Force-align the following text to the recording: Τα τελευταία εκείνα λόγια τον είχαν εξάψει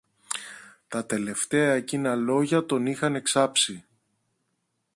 Τα 0.87 1.05
τελευταία 1.05 1.73
εκείνα 1.73 2.15
λόγια 2.15 2.65
τον 2.65 2.85
είχαν 2.85 3.15
εξάψει 3.15 3.83